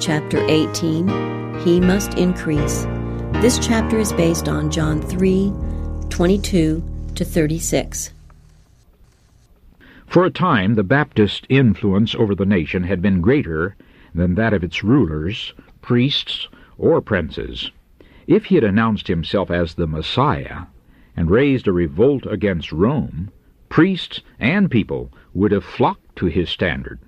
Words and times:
chapter 0.00 0.42
18, 0.48 1.58
He 1.60 1.78
Must 1.78 2.14
Increase. 2.14 2.84
This 3.42 3.58
chapter 3.58 3.98
is 3.98 4.14
based 4.14 4.48
on 4.48 4.70
John 4.70 5.02
3 5.02 5.52
22 6.08 6.82
to 7.16 7.24
36. 7.24 8.10
For 10.06 10.24
a 10.24 10.30
time, 10.30 10.74
the 10.74 10.82
Baptist 10.82 11.44
influence 11.50 12.14
over 12.14 12.34
the 12.34 12.46
nation 12.46 12.84
had 12.84 13.02
been 13.02 13.20
greater 13.20 13.76
than 14.14 14.36
that 14.36 14.54
of 14.54 14.64
its 14.64 14.82
rulers, 14.82 15.52
priests, 15.82 16.48
or 16.78 17.02
princes. 17.02 17.70
If 18.26 18.46
he 18.46 18.54
had 18.54 18.64
announced 18.64 19.06
himself 19.06 19.50
as 19.50 19.74
the 19.74 19.86
Messiah 19.86 20.62
and 21.14 21.30
raised 21.30 21.68
a 21.68 21.72
revolt 21.72 22.24
against 22.24 22.72
Rome, 22.72 23.30
priests 23.68 24.22
and 24.38 24.70
people 24.70 25.12
would 25.34 25.52
have 25.52 25.64
flocked 25.64 26.16
to 26.16 26.26
his 26.26 26.48
standard. 26.48 27.00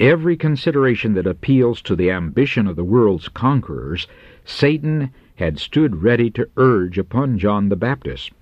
Every 0.00 0.34
consideration 0.34 1.12
that 1.12 1.26
appeals 1.26 1.82
to 1.82 1.94
the 1.94 2.10
ambition 2.10 2.66
of 2.66 2.74
the 2.74 2.84
world's 2.84 3.28
conquerors, 3.28 4.06
Satan 4.46 5.10
had 5.34 5.58
stood 5.58 6.02
ready 6.02 6.30
to 6.30 6.48
urge 6.56 6.96
upon 6.96 7.38
John 7.38 7.68
the 7.68 7.76
Baptist. 7.76 8.32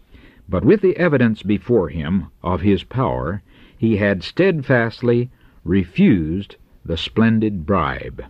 But 0.48 0.64
with 0.64 0.82
the 0.82 0.96
evidence 0.96 1.42
before 1.42 1.88
him 1.88 2.26
of 2.44 2.60
his 2.60 2.84
power, 2.84 3.42
he 3.76 3.96
had 3.96 4.22
steadfastly 4.22 5.30
refused 5.64 6.54
the 6.84 6.96
splendid 6.96 7.66
bribe. 7.66 8.24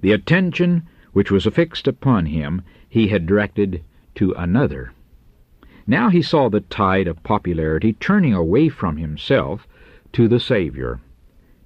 The 0.00 0.10
attention 0.10 0.82
which 1.12 1.30
was 1.30 1.46
affixed 1.46 1.86
upon 1.86 2.26
him 2.26 2.62
he 2.88 3.06
had 3.06 3.24
directed 3.24 3.84
to 4.16 4.32
another. 4.32 4.90
Now 5.86 6.08
he 6.08 6.22
saw 6.22 6.48
the 6.48 6.62
tide 6.62 7.06
of 7.06 7.22
popularity 7.22 7.92
turning 7.92 8.34
away 8.34 8.68
from 8.68 8.96
himself 8.96 9.68
to 10.14 10.26
the 10.26 10.40
Savior. 10.40 10.98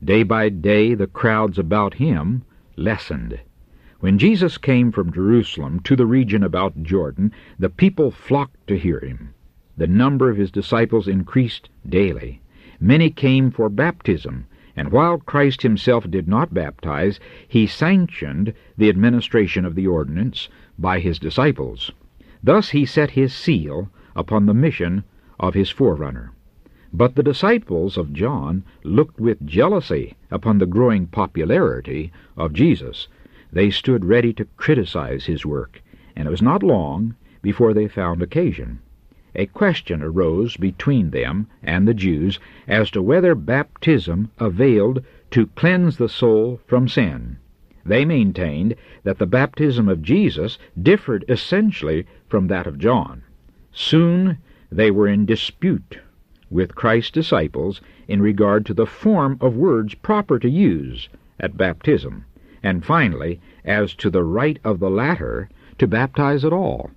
Day 0.05 0.25
by 0.25 0.49
day 0.49 0.95
the 0.95 1.07
crowds 1.07 1.61
about 1.61 1.95
him 1.95 2.43
lessened. 2.77 3.39
When 4.01 4.19
Jesus 4.19 4.59
came 4.59 4.91
from 4.91 5.13
Jerusalem 5.13 5.79
to 5.85 5.95
the 5.95 6.07
region 6.07 6.43
about 6.43 6.83
Jordan, 6.83 7.31
the 7.57 7.71
people 7.71 8.11
flocked 8.11 8.67
to 8.67 8.77
hear 8.77 8.99
him. 8.99 9.33
The 9.77 9.87
number 9.87 10.29
of 10.29 10.37
his 10.37 10.51
disciples 10.51 11.07
increased 11.07 11.69
daily. 11.89 12.41
Many 12.81 13.11
came 13.11 13.53
for 13.53 13.69
baptism, 13.69 14.47
and 14.75 14.91
while 14.91 15.19
Christ 15.19 15.63
himself 15.63 16.11
did 16.11 16.27
not 16.27 16.53
baptize, 16.53 17.21
he 17.47 17.69
sanctioned 17.69 18.55
the 18.77 18.89
administration 18.89 19.65
of 19.65 19.77
the 19.77 19.87
ordinance 19.87 20.49
by 20.77 20.99
his 20.99 21.21
disciples. 21.21 21.93
Thus 22.43 22.71
he 22.71 22.85
set 22.85 23.13
his 23.13 23.33
seal 23.33 23.89
upon 24.17 24.47
the 24.47 24.55
mission 24.55 25.05
of 25.39 25.55
his 25.55 25.71
forerunner. 25.71 26.33
But 26.95 27.15
the 27.15 27.23
disciples 27.23 27.97
of 27.97 28.13
John 28.13 28.65
looked 28.85 29.19
with 29.19 29.47
jealousy 29.47 30.15
upon 30.31 30.59
the 30.59 30.67
growing 30.67 31.07
popularity 31.07 32.13
of 32.37 32.53
Jesus. 32.53 33.09
They 33.51 33.71
stood 33.71 34.05
ready 34.05 34.35
to 34.35 34.45
criticize 34.59 35.25
his 35.25 35.47
work, 35.47 35.83
and 36.15 36.29
it 36.29 36.31
was 36.31 36.43
not 36.43 36.63
long 36.63 37.15
before 37.41 37.73
they 37.73 37.89
found 37.89 38.21
occasion. 38.21 38.81
A 39.35 39.47
question 39.47 40.03
arose 40.03 40.59
between 40.59 41.13
them 41.13 41.47
and 41.63 41.89
the 41.89 41.95
Jews 41.95 42.39
as 42.69 42.91
to 42.91 43.01
whether 43.01 43.35
baptism 43.35 44.31
availed 44.39 45.03
to 45.31 45.47
cleanse 45.47 45.97
the 45.97 46.11
soul 46.11 46.61
from 46.67 46.89
sin. 46.89 47.39
They 47.87 48.05
maintained 48.05 48.75
that 49.03 49.17
the 49.17 49.25
baptism 49.25 49.89
of 49.89 50.03
Jesus 50.03 50.59
differed 50.79 51.25
essentially 51.27 52.05
from 52.29 52.49
that 52.49 52.67
of 52.67 52.79
John. 52.79 53.23
Soon 53.73 54.37
they 54.71 54.91
were 54.91 55.09
in 55.09 55.25
dispute 55.25 56.01
with 56.53 56.75
Christ's 56.75 57.11
disciples 57.11 57.81
in 58.07 58.21
regard 58.21 58.67
to 58.67 58.75
the 58.75 58.87
form 58.87 59.39
of 59.41 59.57
words 59.57 59.95
proper 59.95 60.39
to 60.39 60.51
use 60.51 61.09
at 61.41 61.57
baptism, 61.57 62.25
and 62.63 62.85
finally, 62.85 63.41
as 63.65 63.95
to 63.95 64.11
the 64.11 64.23
right 64.23 64.59
of 64.63 64.79
the 64.79 64.91
latter 64.91 65.49
to 65.79 65.87
baptize 65.87 66.45
at 66.45 66.53
all. 66.53 66.91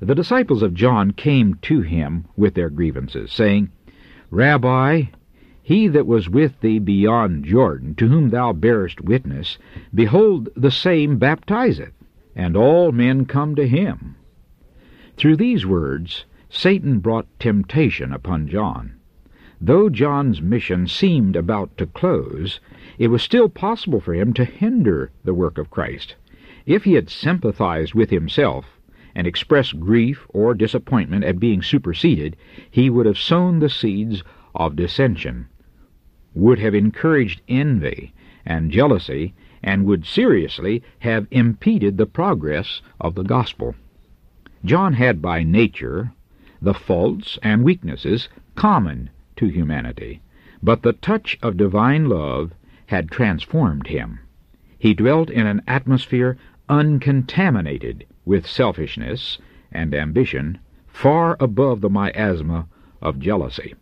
The 0.00 0.14
disciples 0.14 0.62
of 0.62 0.74
John 0.74 1.12
came 1.12 1.54
to 1.62 1.80
him 1.80 2.26
with 2.36 2.54
their 2.54 2.68
grievances, 2.68 3.32
saying, 3.32 3.70
Rabbi, 4.30 5.04
he 5.62 5.88
that 5.88 6.06
was 6.06 6.28
with 6.28 6.60
thee 6.60 6.78
beyond 6.78 7.44
Jordan, 7.44 7.94
to 7.94 8.08
whom 8.08 8.28
thou 8.28 8.52
bearest 8.52 9.00
witness, 9.00 9.56
behold, 9.94 10.50
the 10.54 10.70
same 10.70 11.16
baptizeth, 11.16 11.94
and 12.36 12.56
all 12.56 12.92
men 12.92 13.24
come 13.24 13.54
to 13.54 13.66
him. 13.66 14.16
Through 15.16 15.36
these 15.36 15.64
words, 15.64 16.26
Satan 16.56 17.00
brought 17.00 17.26
temptation 17.40 18.12
upon 18.12 18.46
John. 18.46 18.94
Though 19.60 19.90
John's 19.90 20.40
mission 20.40 20.86
seemed 20.86 21.34
about 21.34 21.76
to 21.78 21.86
close, 21.86 22.60
it 22.96 23.08
was 23.08 23.22
still 23.22 23.48
possible 23.48 24.00
for 24.00 24.14
him 24.14 24.32
to 24.34 24.44
hinder 24.44 25.10
the 25.24 25.34
work 25.34 25.58
of 25.58 25.70
Christ. 25.70 26.14
If 26.64 26.84
he 26.84 26.92
had 26.92 27.10
sympathized 27.10 27.94
with 27.94 28.10
himself 28.10 28.78
and 29.16 29.26
expressed 29.26 29.80
grief 29.80 30.26
or 30.28 30.54
disappointment 30.54 31.24
at 31.24 31.40
being 31.40 31.60
superseded, 31.60 32.36
he 32.70 32.88
would 32.88 33.06
have 33.06 33.18
sown 33.18 33.58
the 33.58 33.68
seeds 33.68 34.22
of 34.54 34.76
dissension, 34.76 35.48
would 36.34 36.60
have 36.60 36.74
encouraged 36.74 37.42
envy 37.48 38.14
and 38.46 38.70
jealousy, 38.70 39.34
and 39.60 39.86
would 39.86 40.06
seriously 40.06 40.84
have 41.00 41.26
impeded 41.32 41.98
the 41.98 42.06
progress 42.06 42.80
of 43.00 43.16
the 43.16 43.24
gospel. 43.24 43.74
John 44.64 44.92
had 44.92 45.20
by 45.20 45.42
nature 45.42 46.12
the 46.60 46.74
faults 46.74 47.38
and 47.42 47.64
weaknesses 47.64 48.28
common 48.54 49.10
to 49.36 49.46
humanity, 49.46 50.20
but 50.62 50.82
the 50.82 50.92
touch 50.92 51.38
of 51.42 51.56
divine 51.56 52.08
love 52.08 52.52
had 52.86 53.10
transformed 53.10 53.86
him. 53.86 54.20
He 54.78 54.94
dwelt 54.94 55.30
in 55.30 55.46
an 55.46 55.62
atmosphere 55.66 56.36
uncontaminated 56.68 58.06
with 58.24 58.46
selfishness 58.46 59.38
and 59.72 59.94
ambition, 59.94 60.58
far 60.86 61.36
above 61.40 61.80
the 61.80 61.90
miasma 61.90 62.66
of 63.02 63.18
jealousy. 63.18 63.74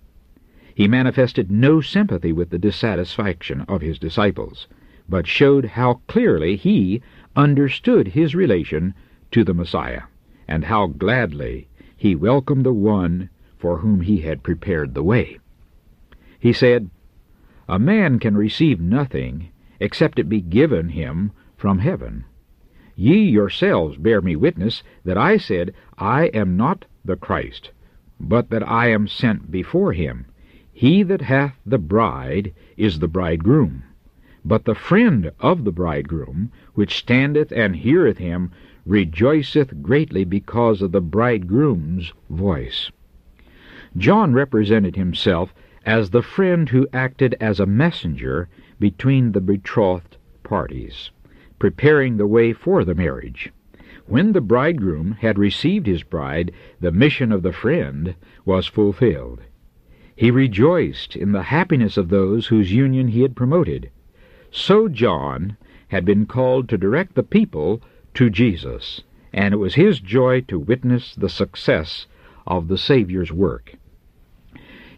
He 0.74 0.88
manifested 0.88 1.50
no 1.50 1.80
sympathy 1.80 2.32
with 2.32 2.50
the 2.50 2.58
dissatisfaction 2.58 3.60
of 3.62 3.82
his 3.82 3.98
disciples, 3.98 4.66
but 5.08 5.26
showed 5.26 5.66
how 5.66 6.00
clearly 6.06 6.56
he 6.56 7.02
understood 7.36 8.08
his 8.08 8.34
relation 8.34 8.94
to 9.30 9.44
the 9.44 9.54
Messiah 9.54 10.02
and 10.48 10.64
how 10.64 10.86
gladly 10.86 11.68
he 12.02 12.16
welcomed 12.16 12.66
the 12.66 12.72
one 12.72 13.30
for 13.56 13.78
whom 13.78 14.00
he 14.00 14.22
had 14.22 14.42
prepared 14.42 14.92
the 14.92 15.04
way. 15.04 15.38
He 16.36 16.52
said, 16.52 16.90
A 17.68 17.78
man 17.78 18.18
can 18.18 18.36
receive 18.36 18.80
nothing 18.80 19.50
except 19.78 20.18
it 20.18 20.28
be 20.28 20.40
given 20.40 20.88
him 20.88 21.30
from 21.56 21.78
heaven. 21.78 22.24
Ye 22.96 23.22
yourselves 23.22 23.96
bear 23.98 24.20
me 24.20 24.34
witness 24.34 24.82
that 25.04 25.16
I 25.16 25.36
said, 25.36 25.74
I 25.96 26.24
am 26.34 26.56
not 26.56 26.86
the 27.04 27.14
Christ, 27.14 27.70
but 28.18 28.50
that 28.50 28.68
I 28.68 28.88
am 28.88 29.06
sent 29.06 29.52
before 29.52 29.92
him. 29.92 30.26
He 30.72 31.04
that 31.04 31.22
hath 31.22 31.56
the 31.64 31.78
bride 31.78 32.52
is 32.76 32.98
the 32.98 33.06
bridegroom. 33.06 33.84
But 34.44 34.64
the 34.64 34.74
friend 34.74 35.30
of 35.38 35.62
the 35.62 35.70
bridegroom, 35.70 36.50
which 36.74 36.98
standeth 36.98 37.52
and 37.52 37.76
heareth 37.76 38.18
him, 38.18 38.50
rejoiceth 38.84 39.82
greatly 39.82 40.24
because 40.24 40.82
of 40.82 40.92
the 40.92 41.00
bridegroom's 41.00 42.12
voice. 42.28 42.90
John 43.96 44.32
represented 44.32 44.96
himself 44.96 45.54
as 45.84 46.10
the 46.10 46.22
friend 46.22 46.68
who 46.68 46.88
acted 46.92 47.34
as 47.40 47.60
a 47.60 47.66
messenger 47.66 48.48
between 48.78 49.32
the 49.32 49.40
betrothed 49.40 50.16
parties, 50.42 51.10
preparing 51.58 52.16
the 52.16 52.26
way 52.26 52.52
for 52.52 52.84
the 52.84 52.94
marriage. 52.94 53.52
When 54.06 54.32
the 54.32 54.40
bridegroom 54.40 55.12
had 55.12 55.38
received 55.38 55.86
his 55.86 56.02
bride, 56.02 56.50
the 56.80 56.92
mission 56.92 57.30
of 57.30 57.42
the 57.42 57.52
friend 57.52 58.14
was 58.44 58.66
fulfilled. 58.66 59.40
He 60.16 60.30
rejoiced 60.30 61.16
in 61.16 61.32
the 61.32 61.44
happiness 61.44 61.96
of 61.96 62.08
those 62.08 62.48
whose 62.48 62.72
union 62.72 63.08
he 63.08 63.22
had 63.22 63.36
promoted. 63.36 63.90
So 64.50 64.88
John 64.88 65.56
had 65.88 66.04
been 66.04 66.26
called 66.26 66.68
to 66.68 66.78
direct 66.78 67.14
the 67.14 67.22
people 67.22 67.82
to 68.14 68.30
Jesus, 68.30 69.02
and 69.32 69.54
it 69.54 69.58
was 69.58 69.74
his 69.74 70.00
joy 70.00 70.40
to 70.42 70.58
witness 70.58 71.14
the 71.14 71.28
success 71.28 72.06
of 72.46 72.68
the 72.68 72.78
Saviour's 72.78 73.32
work. 73.32 73.74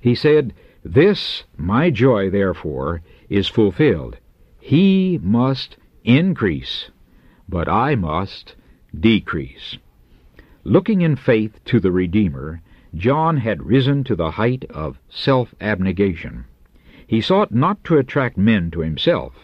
He 0.01 0.15
said, 0.15 0.53
This, 0.85 1.45
my 1.57 1.91
joy, 1.91 2.31
therefore, 2.31 3.03
is 3.29 3.49
fulfilled. 3.49 4.19
He 4.61 5.19
must 5.23 5.77
increase, 6.05 6.91
but 7.49 7.69
I 7.69 7.95
must 7.95 8.55
decrease. 8.99 9.79
Looking 10.63 11.03
in 11.03 11.17
faith 11.17 11.63
to 11.67 11.81
the 11.81 11.93
Redeemer, 11.93 12.63
John 12.95 13.39
had 13.39 13.67
risen 13.67 14.05
to 14.05 14.15
the 14.15 14.33
height 14.33 14.65
of 14.71 14.99
self-abnegation. 15.09 16.45
He 17.07 17.21
sought 17.21 17.53
not 17.53 17.83
to 17.85 17.99
attract 17.99 18.39
men 18.39 18.71
to 18.71 18.81
himself, 18.81 19.35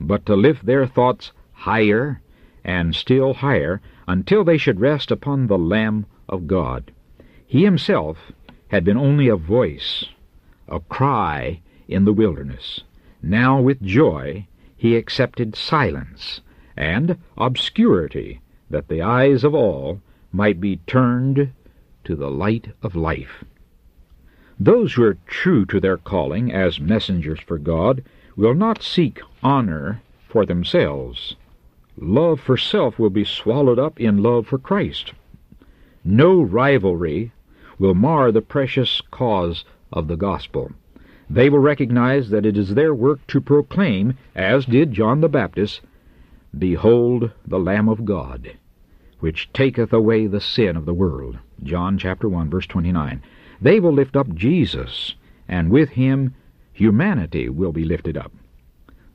but 0.00 0.24
to 0.26 0.36
lift 0.36 0.64
their 0.64 0.86
thoughts 0.86 1.32
higher 1.52 2.20
and 2.68 2.94
still 2.94 3.32
higher 3.32 3.80
until 4.06 4.44
they 4.44 4.58
should 4.58 4.78
rest 4.78 5.10
upon 5.10 5.46
the 5.46 5.56
Lamb 5.56 6.04
of 6.28 6.46
God. 6.46 6.92
He 7.46 7.64
himself 7.64 8.30
had 8.68 8.84
been 8.84 8.98
only 8.98 9.26
a 9.26 9.36
voice, 9.36 10.04
a 10.68 10.78
cry 10.80 11.62
in 11.88 12.04
the 12.04 12.12
wilderness. 12.12 12.82
Now 13.22 13.58
with 13.58 13.80
joy 13.80 14.46
he 14.76 14.96
accepted 14.96 15.56
silence 15.56 16.42
and 16.76 17.16
obscurity, 17.38 18.42
that 18.68 18.88
the 18.88 19.00
eyes 19.00 19.44
of 19.44 19.54
all 19.54 20.02
might 20.30 20.60
be 20.60 20.76
turned 20.86 21.50
to 22.04 22.14
the 22.14 22.30
light 22.30 22.72
of 22.82 22.94
life. 22.94 23.44
Those 24.60 24.92
who 24.92 25.04
are 25.04 25.16
true 25.26 25.64
to 25.64 25.80
their 25.80 25.96
calling 25.96 26.52
as 26.52 26.78
messengers 26.78 27.40
for 27.40 27.56
God 27.56 28.04
will 28.36 28.54
not 28.54 28.82
seek 28.82 29.22
honor 29.42 30.02
for 30.28 30.44
themselves. 30.44 31.34
Love 32.00 32.38
for 32.38 32.56
self 32.56 32.96
will 32.96 33.10
be 33.10 33.24
swallowed 33.24 33.78
up 33.78 34.00
in 34.00 34.22
love 34.22 34.46
for 34.46 34.56
Christ. 34.56 35.14
No 36.04 36.40
rivalry 36.40 37.32
will 37.76 37.94
mar 37.94 38.30
the 38.30 38.40
precious 38.40 39.00
cause 39.10 39.64
of 39.92 40.06
the 40.06 40.16
gospel. 40.16 40.70
They 41.28 41.50
will 41.50 41.58
recognize 41.58 42.30
that 42.30 42.46
it 42.46 42.56
is 42.56 42.74
their 42.74 42.94
work 42.94 43.26
to 43.26 43.40
proclaim, 43.40 44.14
as 44.34 44.64
did 44.64 44.92
John 44.92 45.20
the 45.20 45.28
Baptist, 45.28 45.80
Behold 46.56 47.32
the 47.44 47.58
Lamb 47.58 47.88
of 47.88 48.04
God, 48.04 48.56
which 49.18 49.52
taketh 49.52 49.92
away 49.92 50.28
the 50.28 50.40
sin 50.40 50.76
of 50.76 50.86
the 50.86 50.94
world. 50.94 51.38
John 51.64 51.98
chapter 51.98 52.28
1 52.28 52.48
verse 52.48 52.66
29. 52.66 53.22
They 53.60 53.80
will 53.80 53.92
lift 53.92 54.16
up 54.16 54.32
Jesus, 54.34 55.16
and 55.48 55.68
with 55.68 55.90
him 55.90 56.34
humanity 56.72 57.48
will 57.48 57.72
be 57.72 57.84
lifted 57.84 58.16
up. 58.16 58.30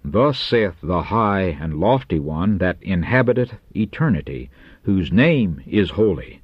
Thus 0.06 0.38
saith 0.38 0.82
the 0.84 1.04
high 1.04 1.58
and 1.62 1.80
lofty 1.80 2.20
one 2.20 2.58
that 2.58 2.76
inhabiteth 2.82 3.56
eternity, 3.74 4.50
whose 4.84 5.14
name 5.14 5.62
is 5.66 5.92
holy. 5.92 6.42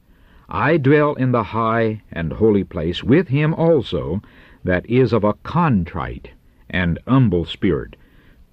I 0.47 0.77
dwell 0.77 1.13
in 1.15 1.33
the 1.33 1.43
high 1.43 2.03
and 2.09 2.31
holy 2.31 2.63
place 2.63 3.03
with 3.03 3.27
him 3.27 3.53
also 3.53 4.21
that 4.63 4.89
is 4.89 5.11
of 5.11 5.25
a 5.25 5.33
contrite 5.33 6.31
and 6.69 6.99
humble 7.05 7.43
spirit, 7.43 7.97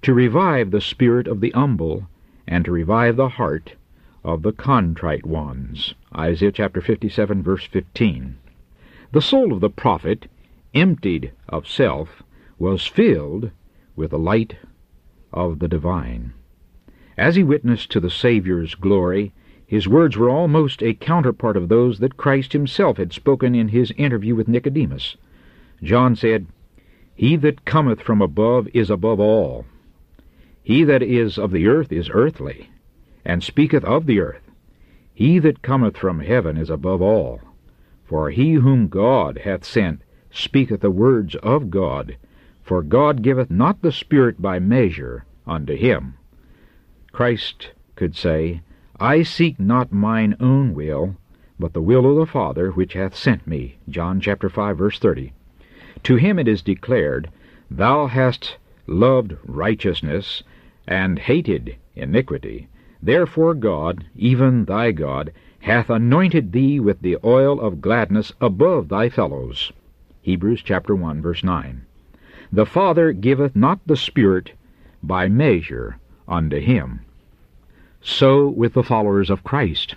to 0.01 0.13
revive 0.13 0.71
the 0.71 0.81
spirit 0.81 1.25
of 1.25 1.39
the 1.39 1.51
humble, 1.51 2.09
and 2.45 2.65
to 2.65 2.71
revive 2.73 3.15
the 3.15 3.29
heart 3.29 3.75
of 4.25 4.41
the 4.41 4.51
contrite 4.51 5.25
ones. 5.25 5.93
Isaiah 6.13 6.51
chapter 6.51 6.81
57, 6.81 7.41
verse 7.41 7.63
15. 7.63 8.37
The 9.13 9.21
soul 9.21 9.53
of 9.53 9.61
the 9.61 9.69
prophet, 9.69 10.27
emptied 10.73 11.31
of 11.47 11.65
self, 11.65 12.23
was 12.59 12.85
filled 12.85 13.51
with 13.95 14.11
the 14.11 14.19
light 14.19 14.57
of 15.33 15.59
the 15.59 15.67
divine. 15.67 16.33
As 17.17 17.35
he 17.35 17.43
witnessed 17.43 17.91
to 17.91 17.99
the 17.99 18.09
Saviour's 18.09 18.75
glory, 18.75 19.33
his 19.65 19.87
words 19.87 20.15
were 20.15 20.29
almost 20.29 20.81
a 20.81 20.93
counterpart 20.93 21.57
of 21.57 21.67
those 21.67 21.99
that 21.99 22.15
Christ 22.15 22.53
himself 22.53 22.97
had 22.97 23.11
spoken 23.11 23.53
in 23.53 23.67
his 23.69 23.91
interview 23.97 24.35
with 24.35 24.47
Nicodemus. 24.47 25.17
John 25.83 26.15
said, 26.15 26.47
He 27.15 27.35
that 27.35 27.65
cometh 27.65 28.01
from 28.01 28.21
above 28.21 28.67
is 28.73 28.89
above 28.89 29.19
all. 29.19 29.65
He 30.63 30.83
that 30.83 31.03
is 31.03 31.37
of 31.37 31.51
the 31.51 31.67
earth 31.67 31.91
is 31.91 32.09
earthly, 32.13 32.69
and 33.25 33.43
speaketh 33.43 33.83
of 33.83 34.05
the 34.05 34.19
earth. 34.19 34.51
He 35.13 35.39
that 35.39 35.61
cometh 35.61 35.97
from 35.97 36.19
heaven 36.19 36.57
is 36.57 36.69
above 36.69 37.01
all. 37.01 37.41
For 38.05 38.29
he 38.29 38.53
whom 38.53 38.87
God 38.87 39.39
hath 39.39 39.65
sent 39.65 40.01
speaketh 40.29 40.81
the 40.81 40.91
words 40.91 41.35
of 41.35 41.69
God, 41.69 42.17
for 42.67 42.83
God 42.83 43.21
giveth 43.21 43.49
not 43.49 43.81
the 43.81 43.93
Spirit 43.93 44.41
by 44.41 44.59
measure 44.59 45.23
unto 45.47 45.73
him. 45.73 46.15
Christ 47.13 47.71
could 47.95 48.13
say, 48.13 48.61
I 48.99 49.23
seek 49.23 49.57
not 49.57 49.93
mine 49.93 50.35
own 50.41 50.73
will, 50.73 51.15
but 51.57 51.71
the 51.71 51.81
will 51.81 52.05
of 52.11 52.17
the 52.17 52.29
Father 52.29 52.71
which 52.71 52.91
hath 52.91 53.15
sent 53.15 53.47
me. 53.47 53.77
John 53.87 54.19
chapter 54.19 54.49
5 54.49 54.77
verse 54.77 54.99
30. 54.99 55.31
To 56.03 56.17
him 56.17 56.37
it 56.37 56.47
is 56.49 56.61
declared, 56.61 57.29
Thou 57.71 58.07
hast 58.07 58.57
loved 58.85 59.37
righteousness, 59.45 60.43
and 60.85 61.19
hated 61.19 61.77
iniquity. 61.95 62.67
Therefore 63.01 63.53
God, 63.53 64.03
even 64.13 64.65
thy 64.65 64.91
God, 64.91 65.31
hath 65.59 65.89
anointed 65.89 66.51
thee 66.51 66.81
with 66.81 67.01
the 67.01 67.17
oil 67.23 67.61
of 67.61 67.79
gladness 67.79 68.33
above 68.41 68.89
thy 68.89 69.07
fellows. 69.07 69.71
Hebrews 70.21 70.61
chapter 70.63 70.93
1 70.93 71.21
verse 71.21 71.45
9. 71.45 71.86
The 72.51 72.65
Father 72.65 73.11
giveth 73.11 73.55
not 73.55 73.79
the 73.85 73.97
Spirit 73.97 74.53
by 75.03 75.27
measure 75.27 75.97
unto 76.27 76.59
him. 76.59 77.01
So 78.01 78.47
with 78.47 78.73
the 78.73 78.83
followers 78.83 79.29
of 79.29 79.43
Christ. 79.43 79.95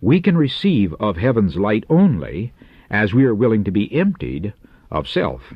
We 0.00 0.20
can 0.20 0.36
receive 0.36 0.94
of 0.94 1.16
heaven's 1.16 1.56
light 1.56 1.84
only 1.88 2.52
as 2.90 3.14
we 3.14 3.24
are 3.24 3.34
willing 3.34 3.64
to 3.64 3.70
be 3.70 3.92
emptied 3.94 4.52
of 4.90 5.08
self. 5.08 5.54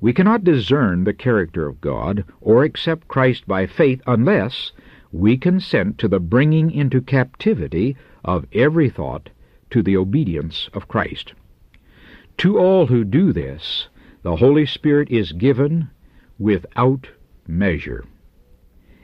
We 0.00 0.12
cannot 0.12 0.44
discern 0.44 1.04
the 1.04 1.12
character 1.12 1.66
of 1.66 1.80
God 1.80 2.24
or 2.40 2.62
accept 2.62 3.08
Christ 3.08 3.46
by 3.46 3.66
faith 3.66 4.00
unless 4.06 4.72
we 5.12 5.36
consent 5.36 5.98
to 5.98 6.08
the 6.08 6.20
bringing 6.20 6.70
into 6.70 7.00
captivity 7.00 7.96
of 8.24 8.46
every 8.52 8.88
thought 8.88 9.30
to 9.70 9.82
the 9.82 9.96
obedience 9.96 10.70
of 10.72 10.88
Christ. 10.88 11.34
To 12.38 12.58
all 12.58 12.86
who 12.86 13.04
do 13.04 13.32
this, 13.32 13.88
the 14.22 14.36
Holy 14.36 14.66
Spirit 14.66 15.10
is 15.10 15.32
given 15.32 15.88
without 16.38 17.08
measure. 17.46 18.04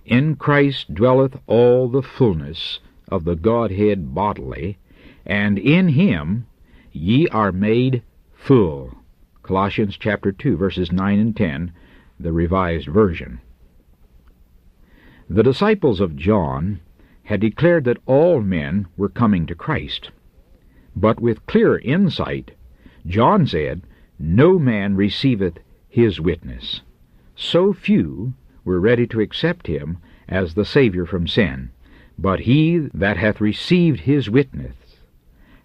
In 0.04 0.36
Christ 0.36 0.94
dwelleth 0.94 1.36
all 1.46 1.88
the 1.88 2.02
fullness 2.02 2.80
of 3.08 3.24
the 3.24 3.36
Godhead 3.36 4.14
bodily, 4.14 4.78
and 5.24 5.58
in 5.58 5.88
him 5.88 6.46
ye 6.92 7.28
are 7.28 7.52
made 7.52 8.02
full. 8.34 8.94
Colossians 9.42 9.96
chapter 9.96 10.32
2 10.32 10.56
verses 10.56 10.92
9 10.92 11.18
and 11.18 11.36
10, 11.36 11.72
the 12.20 12.32
revised 12.32 12.88
version. 12.88 13.40
The 15.28 15.42
disciples 15.42 16.00
of 16.00 16.16
John 16.16 16.80
had 17.24 17.40
declared 17.40 17.84
that 17.84 17.98
all 18.06 18.40
men 18.40 18.86
were 18.96 19.08
coming 19.08 19.46
to 19.46 19.54
Christ. 19.54 20.10
But 20.94 21.20
with 21.20 21.46
clear 21.46 21.78
insight, 21.78 22.52
John 23.06 23.46
said, 23.46 23.82
No 24.18 24.58
man 24.58 24.96
receiveth 24.96 25.58
his 25.88 26.20
witness. 26.20 26.80
So 27.34 27.72
few 27.72 28.34
were 28.64 28.80
ready 28.80 29.06
to 29.08 29.20
accept 29.20 29.66
him 29.66 29.98
as 30.28 30.54
the 30.54 30.64
Saviour 30.64 31.06
from 31.06 31.26
sin. 31.26 31.70
But 32.18 32.40
he 32.40 32.78
that 32.94 33.18
hath 33.18 33.40
received 33.40 34.00
his 34.00 34.30
witness 34.30 34.74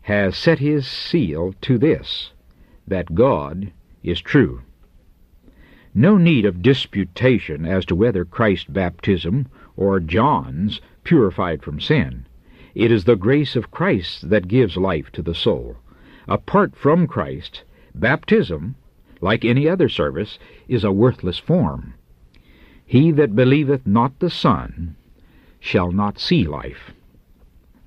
has 0.01 0.35
set 0.35 0.59
his 0.59 0.87
seal 0.87 1.53
to 1.61 1.77
this, 1.77 2.31
that 2.87 3.13
God 3.13 3.71
is 4.03 4.19
true. 4.19 4.61
No 5.93 6.17
need 6.17 6.45
of 6.45 6.61
disputation 6.61 7.65
as 7.65 7.85
to 7.85 7.95
whether 7.95 8.25
Christ's 8.25 8.65
baptism 8.65 9.47
or 9.75 9.99
John's 9.99 10.81
purified 11.03 11.61
from 11.61 11.79
sin. 11.79 12.25
It 12.73 12.91
is 12.91 13.03
the 13.03 13.15
grace 13.15 13.55
of 13.55 13.71
Christ 13.71 14.29
that 14.29 14.47
gives 14.47 14.77
life 14.77 15.11
to 15.11 15.21
the 15.21 15.35
soul. 15.35 15.77
Apart 16.27 16.75
from 16.75 17.07
Christ, 17.07 17.63
baptism, 17.95 18.75
like 19.19 19.45
any 19.45 19.67
other 19.67 19.89
service, 19.89 20.39
is 20.67 20.83
a 20.83 20.91
worthless 20.91 21.37
form. 21.37 21.93
He 22.85 23.11
that 23.11 23.35
believeth 23.35 23.85
not 23.85 24.19
the 24.19 24.29
Son 24.29 24.95
shall 25.59 25.91
not 25.91 26.19
see 26.19 26.43
life. 26.43 26.91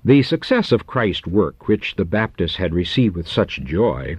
The 0.03 0.21
success 0.21 0.71
of 0.71 0.87
Christ's 0.87 1.27
work, 1.27 1.67
which 1.67 1.95
the 1.95 2.05
Baptists 2.05 2.57
had 2.57 2.73
received 2.73 3.15
with 3.15 3.27
such 3.27 3.63
joy, 3.63 4.17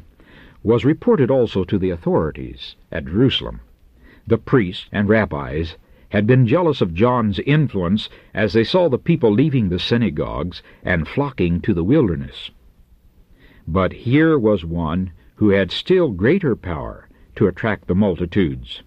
was 0.62 0.84
reported 0.84 1.30
also 1.30 1.64
to 1.64 1.78
the 1.78 1.90
authorities 1.90 2.74
at 2.90 3.06
Jerusalem. 3.06 3.60
The 4.26 4.38
priests 4.38 4.88
and 4.90 5.08
rabbis 5.08 5.76
had 6.08 6.26
been 6.26 6.46
jealous 6.46 6.80
of 6.80 6.94
John's 6.94 7.38
influence 7.40 8.08
as 8.34 8.52
they 8.52 8.64
saw 8.64 8.88
the 8.88 8.98
people 8.98 9.30
leaving 9.30 9.68
the 9.68 9.78
synagogues 9.78 10.62
and 10.82 11.06
flocking 11.06 11.60
to 11.60 11.72
the 11.72 11.84
wilderness. 11.84 12.50
But 13.68 13.92
here 13.92 14.38
was 14.38 14.64
one 14.64 15.12
who 15.36 15.50
had 15.50 15.70
still 15.70 16.10
greater 16.10 16.56
power 16.56 17.08
to 17.34 17.46
attract 17.46 17.86
the 17.86 17.94
multitudes. 17.94 18.82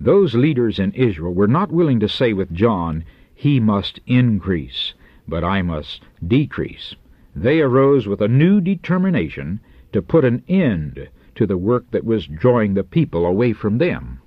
Those 0.00 0.34
leaders 0.34 0.78
in 0.78 0.92
Israel 0.92 1.32
were 1.32 1.46
not 1.46 1.70
willing 1.70 2.00
to 2.00 2.08
say 2.08 2.32
with 2.32 2.52
John, 2.52 3.04
He 3.34 3.60
must 3.60 4.00
increase, 4.06 4.94
but 5.28 5.44
I 5.44 5.62
must 5.62 6.02
decrease. 6.26 6.96
They 7.34 7.60
arose 7.60 8.06
with 8.06 8.20
a 8.20 8.28
new 8.28 8.60
determination 8.60 9.60
to 9.92 10.02
put 10.02 10.24
an 10.24 10.42
end 10.48 11.08
to 11.36 11.46
the 11.46 11.56
work 11.56 11.90
that 11.92 12.04
was 12.04 12.26
drawing 12.26 12.74
the 12.74 12.84
people 12.84 13.24
away 13.24 13.52
from 13.52 13.78
them. 13.78 14.20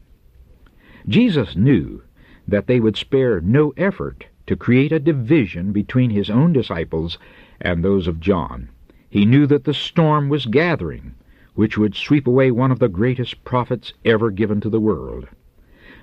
Jesus 1.08 1.55
knew 1.55 2.01
that 2.48 2.67
they 2.67 2.79
would 2.79 2.98
spare 2.98 3.41
no 3.41 3.74
effort 3.77 4.27
to 4.48 4.55
create 4.55 4.91
a 4.91 5.00
division 5.00 5.72
between 5.72 6.10
his 6.10 6.29
own 6.29 6.53
disciples 6.53 7.17
and 7.60 7.84
those 7.84 8.08
of 8.08 8.20
John. 8.20 8.70
He 9.10 9.25
knew 9.25 9.46
that 9.48 9.65
the 9.65 9.74
storm 9.74 10.29
was 10.29 10.46
gathering, 10.46 11.15
which 11.56 11.78
would 11.78 11.96
sweep 11.96 12.28
away 12.28 12.52
one 12.52 12.72
of 12.72 12.80
the 12.80 12.88
greatest 12.90 13.44
prophets 13.44 13.94
ever 14.04 14.30
given 14.30 14.62
to 14.62 14.70
the 14.70 14.80
world. 14.80 15.28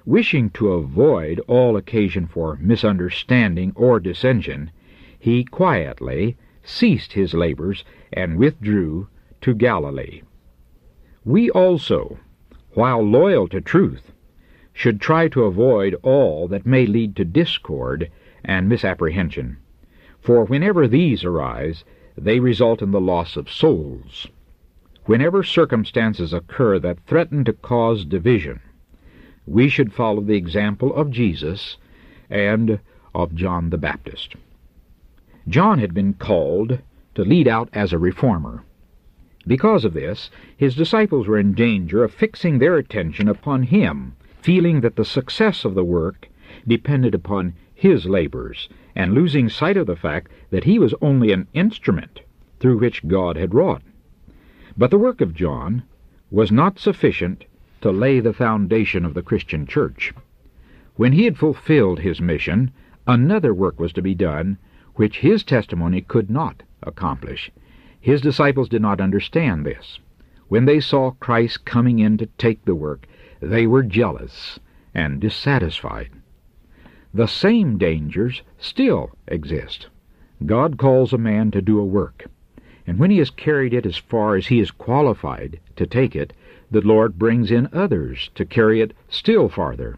Wishing 0.05 0.51
to 0.51 0.73
avoid 0.73 1.39
all 1.47 1.77
occasion 1.77 2.27
for 2.27 2.59
misunderstanding 2.61 3.73
or 3.77 4.01
dissension, 4.01 4.71
he 5.19 5.45
quietly 5.45 6.37
ceased 6.65 7.13
his 7.13 7.35
labors 7.35 7.85
and 8.13 8.37
withdrew 8.37 9.07
to 9.41 9.55
Galilee. 9.55 10.23
We 11.25 11.51
also, 11.51 12.19
while 12.73 13.03
loyal 13.03 13.47
to 13.49 13.61
truth, 13.61 14.13
should 14.73 15.01
try 15.01 15.29
to 15.29 15.45
avoid 15.45 15.95
all 16.03 16.49
that 16.49 16.67
may 16.67 16.87
lead 16.87 17.15
to 17.17 17.25
discord 17.25 18.11
and 18.45 18.69
misapprehension, 18.69 19.59
for 20.21 20.45
whenever 20.45 20.89
these 20.89 21.25
arise, 21.25 21.85
they 22.17 22.41
result 22.41 22.83
in 22.83 22.91
the 22.91 23.01
loss 23.01 23.37
of 23.37 23.51
souls. 23.51 24.27
Whenever 25.05 25.43
circumstances 25.43 26.33
occur 26.33 26.79
that 26.79 27.01
threaten 27.07 27.45
to 27.45 27.53
cause 27.53 28.05
division, 28.05 28.61
we 29.47 29.69
should 29.69 29.93
follow 29.93 30.21
the 30.21 30.37
example 30.37 30.95
of 30.95 31.11
Jesus 31.11 31.77
and 32.31 32.79
of 33.13 33.35
John 33.35 33.71
the 33.71 33.79
Baptist. 33.79 34.37
John 35.49 35.81
had 35.81 35.93
been 35.93 36.15
called 36.15 36.79
to 37.17 37.25
lead 37.25 37.49
out 37.49 37.69
as 37.73 37.93
a 37.93 37.99
reformer. 37.99 38.63
Because 39.45 39.85
of 39.85 39.93
this, 39.93 40.31
his 40.57 40.77
disciples 40.77 41.27
were 41.27 41.39
in 41.39 41.53
danger 41.53 42.05
of 42.05 42.15
fixing 42.15 42.59
their 42.59 42.77
attention 42.77 43.29
upon 43.29 43.65
him, 43.65 44.15
feeling 44.41 44.83
that 44.83 44.95
the 44.95 45.05
success 45.05 45.65
of 45.65 45.75
the 45.75 45.85
work 45.85 46.29
depended 46.67 47.13
upon 47.13 47.55
his 47.75 48.07
labors, 48.07 48.69
and 48.95 49.15
losing 49.15 49.49
sight 49.49 49.77
of 49.77 49.89
the 49.89 49.97
fact 49.97 50.31
that 50.51 50.63
he 50.63 50.79
was 50.79 50.95
only 51.03 51.33
an 51.33 51.49
instrument 51.55 52.21
through 52.61 52.79
which 52.79 53.07
God 53.09 53.37
had 53.37 53.53
wrought. 53.53 53.83
But 54.77 54.91
the 54.91 54.99
work 54.99 55.21
of 55.21 55.35
John 55.35 55.83
was 56.31 56.51
not 56.51 56.79
sufficient 56.79 57.45
to 57.83 57.91
lay 57.91 58.21
the 58.21 58.33
foundation 58.33 59.05
of 59.05 59.15
the 59.15 59.23
Christian 59.23 59.67
church. 59.67 60.15
When 60.97 61.13
he 61.13 61.25
had 61.25 61.37
fulfilled 61.37 62.01
his 62.01 62.21
mission, 62.21 62.71
another 63.07 63.53
work 63.53 63.79
was 63.79 63.93
to 63.95 64.03
be 64.03 64.15
done 64.15 64.59
which 64.95 65.19
his 65.19 65.43
testimony 65.43 66.01
could 66.01 66.31
not 66.31 66.63
accomplish. 66.83 67.51
His 68.01 68.21
disciples 68.21 68.69
did 68.69 68.83
not 68.83 69.01
understand 69.01 69.65
this. 69.65 69.99
When 70.49 70.65
they 70.65 70.81
saw 70.81 71.13
Christ 71.13 71.65
coming 71.65 71.99
in 71.99 72.19
to 72.19 72.27
take 72.39 72.65
the 72.65 72.75
work, 72.75 73.07
they 73.41 73.67
were 73.67 73.83
jealous 73.83 74.59
and 74.95 75.21
dissatisfied. 75.21 76.11
The 77.15 77.29
same 77.29 77.79
dangers 77.79 78.43
still 78.59 79.11
exist. 79.29 79.89
God 80.45 80.79
calls 80.79 81.13
a 81.13 81.19
man 81.19 81.51
to 81.51 81.63
do 81.63 81.79
a 81.79 81.85
work, 81.85 82.27
and 82.87 82.99
when 82.99 83.11
he 83.11 83.19
has 83.19 83.31
carried 83.31 83.73
it 83.73 83.87
as 83.87 83.97
far 83.97 84.35
as 84.35 84.49
he 84.49 84.59
is 84.59 84.71
qualified 84.71 85.61
to 85.77 85.87
take 85.87 86.17
it, 86.17 86.33
the 86.71 86.81
Lord 86.81 87.19
brings 87.19 87.51
in 87.51 87.69
others 87.73 88.31
to 88.35 88.45
carry 88.45 88.81
it 88.81 88.93
still 89.09 89.49
farther. 89.49 89.97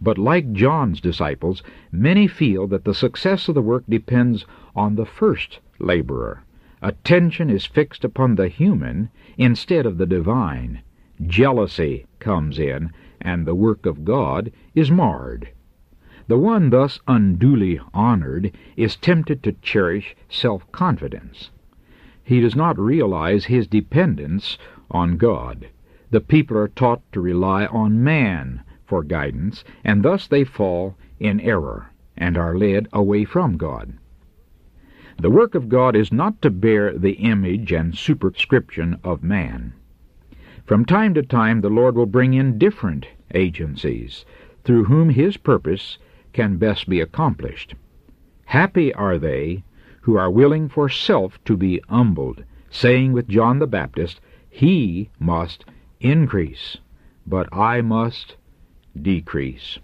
But 0.00 0.18
like 0.18 0.52
John's 0.52 1.00
disciples, 1.00 1.62
many 1.90 2.26
feel 2.26 2.66
that 2.68 2.84
the 2.84 2.94
success 2.94 3.48
of 3.48 3.54
the 3.54 3.62
work 3.62 3.84
depends 3.88 4.44
on 4.76 4.94
the 4.94 5.06
first 5.06 5.60
laborer. 5.78 6.42
Attention 6.82 7.50
is 7.50 7.64
fixed 7.66 8.04
upon 8.04 8.34
the 8.34 8.48
human 8.48 9.08
instead 9.36 9.86
of 9.86 9.98
the 9.98 10.06
divine. 10.06 10.82
Jealousy 11.26 12.06
comes 12.20 12.58
in, 12.58 12.90
and 13.20 13.46
the 13.46 13.54
work 13.54 13.86
of 13.86 14.04
God 14.04 14.52
is 14.74 14.90
marred. 14.90 15.48
The 16.28 16.38
one 16.38 16.70
thus 16.70 17.00
unduly 17.08 17.80
honored 17.94 18.52
is 18.76 18.96
tempted 18.96 19.42
to 19.42 19.52
cherish 19.52 20.14
self 20.28 20.70
confidence. 20.70 21.50
He 22.28 22.40
does 22.40 22.54
not 22.54 22.78
realize 22.78 23.46
his 23.46 23.66
dependence 23.66 24.58
on 24.90 25.16
God 25.16 25.68
the 26.10 26.20
people 26.20 26.58
are 26.58 26.68
taught 26.68 27.00
to 27.12 27.22
rely 27.22 27.64
on 27.64 28.04
man 28.04 28.60
for 28.84 29.02
guidance, 29.02 29.64
and 29.82 30.02
thus 30.02 30.26
they 30.26 30.44
fall 30.44 30.94
in 31.18 31.40
error 31.40 31.90
and 32.18 32.36
are 32.36 32.54
led 32.54 32.86
away 32.92 33.24
from 33.24 33.56
God. 33.56 33.94
The 35.18 35.30
work 35.30 35.54
of 35.54 35.70
God 35.70 35.96
is 35.96 36.12
not 36.12 36.42
to 36.42 36.50
bear 36.50 36.96
the 36.96 37.12
image 37.12 37.72
and 37.72 37.96
superscription 37.96 38.98
of 39.02 39.22
man. 39.22 39.72
From 40.66 40.84
time 40.84 41.14
to 41.14 41.22
time 41.22 41.62
the 41.62 41.70
Lord 41.70 41.96
will 41.96 42.04
bring 42.04 42.34
in 42.34 42.58
different 42.58 43.08
agencies, 43.34 44.26
through 44.64 44.84
whom 44.84 45.08
his 45.08 45.38
purpose 45.38 45.96
can 46.34 46.58
best 46.58 46.90
be 46.90 47.00
accomplished. 47.00 47.74
Happy 48.44 48.92
are 48.92 49.16
they 49.16 49.64
who 50.02 50.16
are 50.16 50.30
willing 50.30 50.68
for 50.68 50.88
self 50.88 51.42
to 51.44 51.56
be 51.56 51.80
humbled, 51.88 52.44
saying 52.70 53.12
with 53.12 53.28
John 53.28 53.58
the 53.58 53.66
Baptist, 53.66 54.20
He 54.48 55.10
must 55.18 55.64
increase, 56.00 56.78
but 57.26 57.48
I 57.52 57.80
must 57.80 58.36
decrease. 59.00 59.78